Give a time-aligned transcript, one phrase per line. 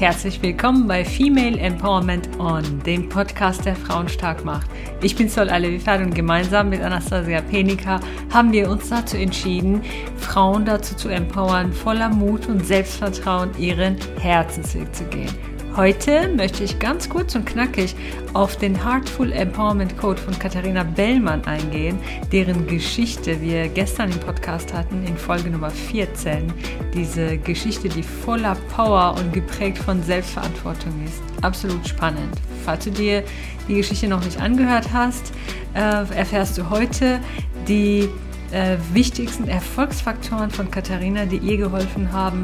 [0.00, 4.66] Herzlich willkommen bei Female Empowerment On, dem Podcast, der Frauen stark macht.
[5.02, 8.00] Ich bin Sol Alevifad und gemeinsam mit Anastasia Penica
[8.32, 9.82] haben wir uns dazu entschieden,
[10.16, 15.59] Frauen dazu zu empowern, voller Mut und Selbstvertrauen ihren Herzensweg zu gehen.
[15.76, 17.94] Heute möchte ich ganz kurz und knackig
[18.32, 21.96] auf den Heartful Empowerment Code von Katharina Bellmann eingehen,
[22.32, 26.52] deren Geschichte wir gestern im Podcast hatten, in Folge Nummer 14.
[26.92, 31.22] Diese Geschichte, die voller Power und geprägt von Selbstverantwortung ist.
[31.42, 32.34] Absolut spannend.
[32.64, 33.22] Falls du dir
[33.68, 35.32] die Geschichte noch nicht angehört hast,
[35.74, 37.20] äh, erfährst du heute
[37.68, 38.08] die
[38.50, 42.42] äh, wichtigsten Erfolgsfaktoren von Katharina, die ihr geholfen haben,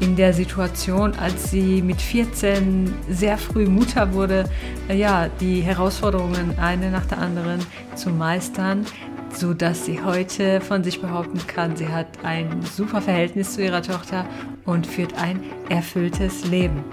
[0.00, 4.44] in der Situation, als sie mit 14 sehr früh Mutter wurde,
[4.88, 7.60] äh, ja, die Herausforderungen eine nach der anderen
[7.94, 8.84] zu meistern,
[9.32, 13.82] so dass sie heute von sich behaupten kann, sie hat ein super Verhältnis zu ihrer
[13.82, 14.26] Tochter
[14.64, 16.84] und führt ein erfülltes Leben.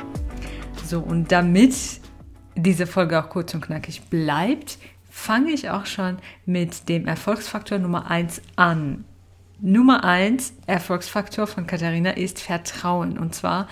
[0.85, 1.73] So, und damit
[2.55, 4.77] diese Folge auch kurz und knackig bleibt,
[5.09, 9.05] fange ich auch schon mit dem Erfolgsfaktor Nummer 1 an.
[9.59, 13.17] Nummer eins Erfolgsfaktor von Katharina ist Vertrauen.
[13.17, 13.67] Und zwar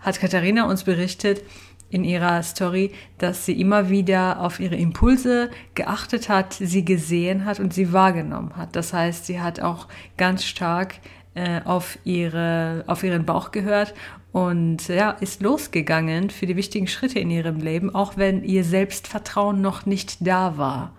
[0.00, 1.42] hat Katharina uns berichtet
[1.90, 7.60] in ihrer Story, dass sie immer wieder auf ihre Impulse geachtet hat, sie gesehen hat
[7.60, 8.76] und sie wahrgenommen hat.
[8.76, 10.94] Das heißt, sie hat auch ganz stark
[11.34, 13.94] äh, auf, ihre, auf ihren Bauch gehört
[14.32, 19.60] und ja, ist losgegangen für die wichtigen Schritte in ihrem Leben, auch wenn ihr Selbstvertrauen
[19.60, 20.94] noch nicht da war.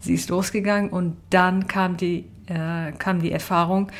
[0.00, 3.90] Sie ist losgegangen und dann kam die äh, kam die Erfahrung,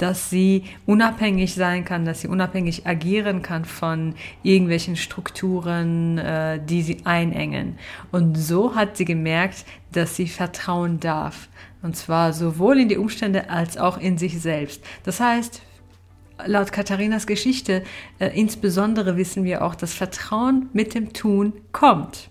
[0.00, 6.80] dass sie unabhängig sein kann, dass sie unabhängig agieren kann von irgendwelchen Strukturen, äh, die
[6.80, 7.78] sie einengen.
[8.10, 11.48] Und so hat sie gemerkt, dass sie vertrauen darf.
[11.82, 14.82] Und zwar sowohl in die Umstände als auch in sich selbst.
[15.04, 15.60] Das heißt,
[16.46, 17.82] laut Katharinas Geschichte,
[18.18, 22.30] äh, insbesondere wissen wir auch, dass Vertrauen mit dem Tun kommt.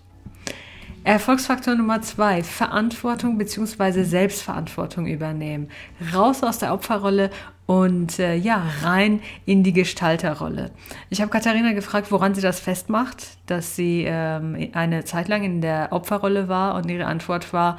[1.10, 4.04] Erfolgsfaktor Nummer zwei, Verantwortung bzw.
[4.04, 5.68] Selbstverantwortung übernehmen.
[6.14, 7.30] Raus aus der Opferrolle
[7.66, 10.70] und äh, ja, rein in die Gestalterrolle.
[11.08, 15.60] Ich habe Katharina gefragt, woran sie das festmacht, dass sie ähm, eine Zeit lang in
[15.60, 17.76] der Opferrolle war und ihre Antwort war,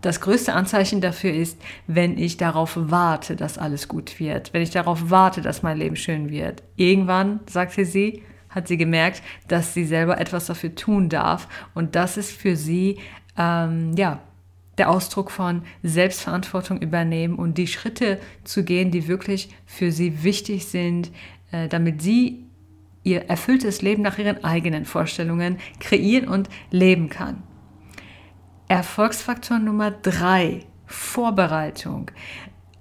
[0.00, 4.70] das größte Anzeichen dafür ist, wenn ich darauf warte, dass alles gut wird, wenn ich
[4.70, 6.64] darauf warte, dass mein Leben schön wird.
[6.74, 8.24] Irgendwann, sagte sie,
[8.54, 11.48] hat sie gemerkt, dass sie selber etwas dafür tun darf.
[11.74, 12.98] Und das ist für sie,
[13.36, 14.20] ähm, ja,
[14.78, 20.66] der Ausdruck von Selbstverantwortung übernehmen und die Schritte zu gehen, die wirklich für sie wichtig
[20.66, 21.10] sind,
[21.52, 22.44] äh, damit sie
[23.04, 27.42] ihr erfülltes Leben nach ihren eigenen Vorstellungen kreieren und leben kann.
[28.66, 32.10] Erfolgsfaktor Nummer drei, Vorbereitung.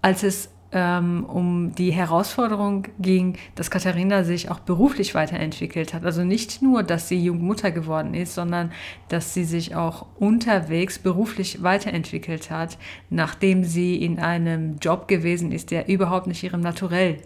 [0.02, 6.04] Als es ähm, um die Herausforderung ging, dass Katharina sich auch beruflich weiterentwickelt hat.
[6.04, 8.72] Also nicht nur, dass sie Jungmutter geworden ist, sondern
[9.10, 12.78] dass sie sich auch unterwegs beruflich weiterentwickelt hat,
[13.10, 17.18] nachdem sie in einem Job gewesen ist, der überhaupt nicht ihrem Naturell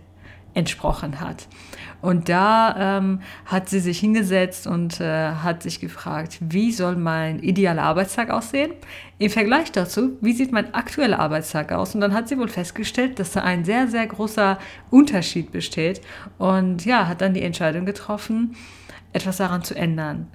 [0.57, 1.47] entsprochen hat.
[2.01, 7.40] Und da ähm, hat sie sich hingesetzt und äh, hat sich gefragt, wie soll mein
[7.40, 8.72] idealer Arbeitstag aussehen?
[9.18, 11.95] Im Vergleich dazu, wie sieht mein aktueller Arbeitstag aus?
[11.95, 14.59] Und dann hat sie wohl festgestellt, dass da ein sehr, sehr großer
[14.91, 16.01] Unterschied besteht.
[16.38, 18.56] Und ja, hat dann die Entscheidung getroffen,
[19.13, 20.28] etwas daran zu ändern.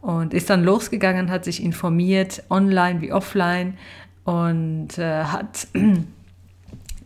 [0.00, 3.76] Und ist dann losgegangen, hat sich informiert, online wie offline,
[4.24, 5.68] und äh, hat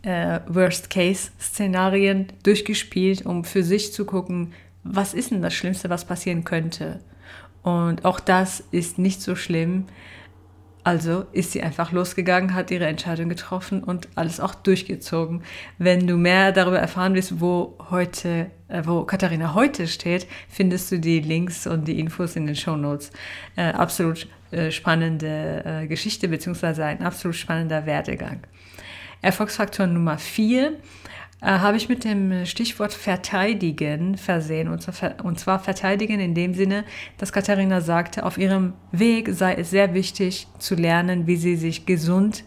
[0.07, 4.53] äh, Worst-Case-Szenarien durchgespielt, um für sich zu gucken,
[4.83, 7.01] was ist denn das Schlimmste, was passieren könnte.
[7.61, 9.85] Und auch das ist nicht so schlimm.
[10.85, 15.43] Also ist sie einfach losgegangen, hat ihre Entscheidung getroffen und alles auch durchgezogen.
[15.77, 20.99] Wenn du mehr darüber erfahren willst, wo heute, äh, wo Katharina heute steht, findest du
[20.99, 23.11] die Links und die Infos in den Show Notes.
[23.57, 28.39] Äh, absolut äh, spannende äh, Geschichte beziehungsweise ein absolut spannender Werdegang.
[29.21, 30.77] Erfolgsfaktor Nummer vier
[31.41, 34.67] äh, habe ich mit dem Stichwort verteidigen versehen.
[34.67, 36.83] Und zwar, und zwar verteidigen in dem Sinne,
[37.17, 41.85] dass Katharina sagte, auf ihrem Weg sei es sehr wichtig zu lernen, wie sie sich
[41.85, 42.43] gesund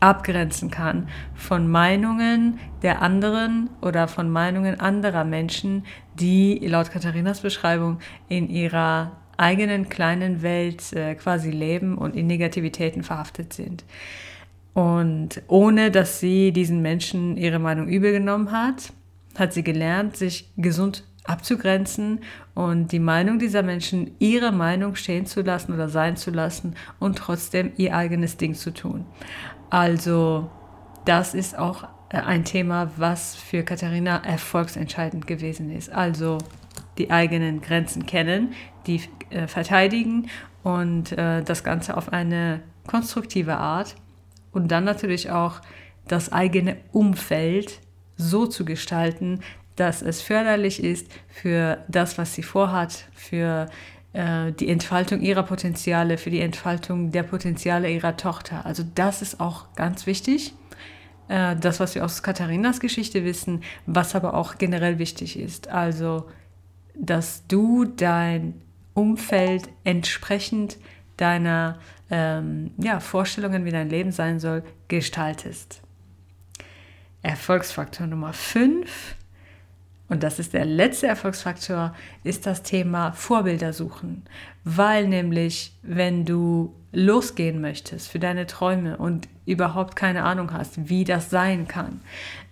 [0.00, 5.84] abgrenzen kann von Meinungen der anderen oder von Meinungen anderer Menschen,
[6.14, 7.98] die laut Katharinas Beschreibung
[8.28, 13.84] in ihrer eigenen kleinen Welt äh, quasi leben und in Negativitäten verhaftet sind.
[14.78, 18.92] Und ohne dass sie diesen Menschen ihre Meinung übel genommen hat,
[19.36, 22.20] hat sie gelernt, sich gesund abzugrenzen
[22.54, 27.18] und die Meinung dieser Menschen, ihre Meinung stehen zu lassen oder sein zu lassen und
[27.18, 29.04] trotzdem ihr eigenes Ding zu tun.
[29.68, 30.48] Also
[31.04, 35.90] das ist auch äh, ein Thema, was für Katharina erfolgsentscheidend gewesen ist.
[35.90, 36.38] Also
[36.98, 38.52] die eigenen Grenzen kennen,
[38.86, 40.28] die äh, verteidigen
[40.62, 43.96] und äh, das Ganze auf eine konstruktive Art
[44.58, 45.60] und dann natürlich auch
[46.08, 47.78] das eigene Umfeld
[48.16, 49.40] so zu gestalten,
[49.76, 53.68] dass es förderlich ist für das, was sie vorhat, für
[54.12, 58.66] äh, die Entfaltung ihrer Potenziale, für die Entfaltung der Potenziale ihrer Tochter.
[58.66, 60.54] Also das ist auch ganz wichtig.
[61.28, 65.68] Äh, das, was wir aus Katharinas Geschichte wissen, was aber auch generell wichtig ist.
[65.68, 66.26] Also,
[66.96, 68.60] dass du dein
[68.94, 70.78] Umfeld entsprechend
[71.18, 71.78] deiner
[72.10, 75.82] ähm, ja, Vorstellungen, wie dein Leben sein soll, gestaltest.
[77.22, 79.16] Erfolgsfaktor Nummer 5,
[80.08, 81.94] und das ist der letzte Erfolgsfaktor,
[82.24, 84.22] ist das Thema Vorbilder suchen.
[84.64, 91.04] Weil nämlich, wenn du losgehen möchtest für deine Träume und überhaupt keine Ahnung hast, wie
[91.04, 92.00] das sein kann,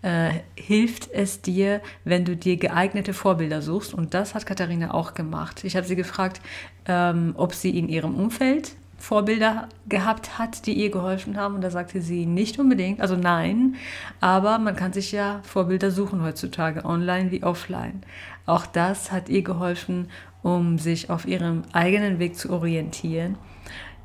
[0.03, 3.95] äh, hilft es dir, wenn du dir geeignete Vorbilder suchst.
[3.95, 5.65] Und das hat Katharina auch gemacht.
[5.65, 6.43] Ich habe sie gefragt,
[6.87, 11.57] ähm, ob sie in ihrem Umfeld Vorbilder gehabt hat, die ihr geholfen haben.
[11.57, 13.77] Und da sagte sie nicht unbedingt, also nein,
[14.21, 18.03] aber man kann sich ja Vorbilder suchen heutzutage, online wie offline.
[18.47, 20.09] Auch das hat ihr geholfen,
[20.43, 23.37] um sich auf ihrem eigenen Weg zu orientieren.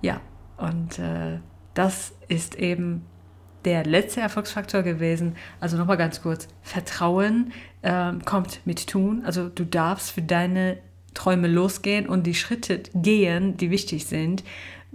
[0.02, 0.20] Ja,
[0.58, 1.40] und äh,
[1.74, 3.06] das ist eben
[3.66, 5.36] der letzte Erfolgsfaktor gewesen.
[5.60, 9.24] Also nochmal ganz kurz, Vertrauen äh, kommt mit Tun.
[9.26, 10.78] Also du darfst für deine
[11.14, 14.44] Träume losgehen und die Schritte gehen, die wichtig sind.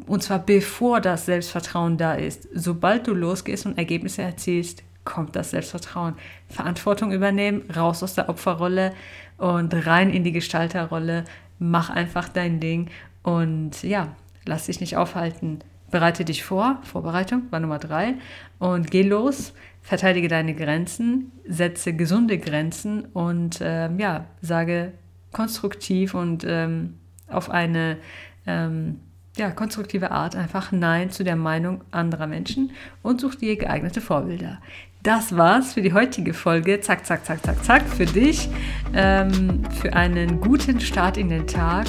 [0.06, 2.48] Und zwar bevor das Selbstvertrauen da ist.
[2.52, 6.14] Sobald du losgehst und Ergebnisse erzielst, kommt das Selbstvertrauen.
[6.48, 8.92] Verantwortung übernehmen, raus aus der Opferrolle
[9.38, 11.24] und rein in die Gestalterrolle.
[11.58, 12.90] Mach einfach dein Ding
[13.22, 14.14] und ja,
[14.44, 15.60] lass dich nicht aufhalten.
[15.90, 18.14] Bereite dich vor, Vorbereitung war Nummer drei
[18.58, 24.92] und geh los, verteidige deine Grenzen, setze gesunde Grenzen und ähm, ja, sage
[25.32, 27.98] konstruktiv und ähm, auf eine
[28.46, 29.00] ähm,
[29.36, 32.72] ja, konstruktive Art einfach Nein zu der Meinung anderer Menschen
[33.02, 34.60] und such dir geeignete Vorbilder.
[35.06, 36.80] Das war's für die heutige Folge.
[36.80, 37.82] Zack, zack, zack, zack, zack.
[37.88, 38.48] Für dich.
[38.92, 41.86] Ähm, für einen guten Start in den Tag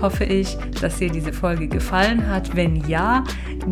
[0.00, 2.54] hoffe ich, dass dir diese Folge gefallen hat.
[2.54, 3.24] Wenn ja,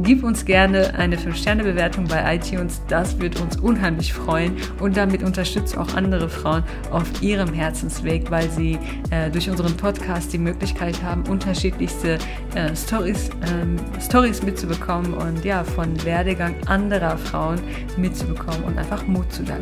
[0.02, 2.82] gib uns gerne eine 5-Sterne-Bewertung bei iTunes.
[2.88, 4.56] Das wird uns unheimlich freuen.
[4.80, 8.78] Und damit unterstützt auch andere Frauen auf ihrem Herzensweg, weil sie
[9.10, 12.18] äh, durch unseren Podcast die Möglichkeit haben, unterschiedlichste
[12.54, 17.60] äh, Stories, äh, Stories mitzubekommen und ja, von Werdegang anderer Frauen
[17.96, 19.60] mitzubekommen und einfach Mut zu äh,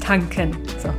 [0.00, 0.56] tanken.
[0.78, 0.88] So.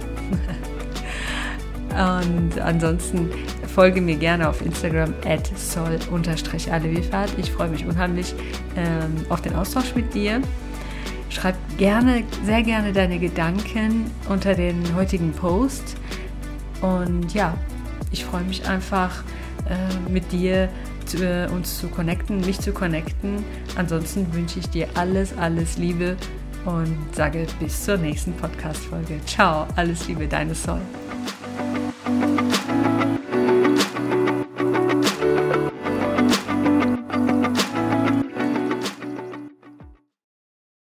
[1.94, 3.30] Und ansonsten
[3.68, 7.30] folge mir gerne auf Instagram at sol-alevifahrt.
[7.38, 8.34] Ich freue mich unheimlich
[8.76, 10.42] ähm, auf den Austausch mit dir.
[11.30, 15.96] Schreib gerne, sehr gerne deine Gedanken unter den heutigen Post.
[16.82, 17.56] Und ja,
[18.12, 19.24] ich freue mich einfach
[19.70, 20.70] äh, mit dir
[21.06, 23.44] zu, äh, uns zu connecten, mich zu connecten.
[23.76, 26.18] Ansonsten wünsche ich dir alles, alles Liebe
[26.66, 29.20] und sage bis zur nächsten Podcast-Folge.
[29.26, 30.82] Ciao, alles Liebe, deine Sol.